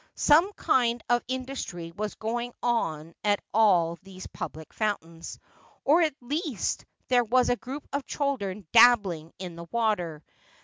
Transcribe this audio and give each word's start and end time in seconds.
Some 0.15 0.51
kind 0.53 1.03
of 1.11 1.21
industry 1.27 1.91
was 1.91 2.15
going 2.15 2.53
on 2.63 3.13
at 3.23 3.39
all 3.53 3.99
these 4.01 4.25
public 4.25 4.73
fountains; 4.73 5.37
or 5.85 6.01
at 6.01 6.15
least 6.21 6.85
there 7.09 7.23
was 7.23 7.49
a 7.49 7.55
group 7.55 7.87
of 7.93 8.07
children 8.07 8.65
dabbling 8.71 9.31
in 9.37 9.55
the 9.55 9.67
water. 9.71 10.23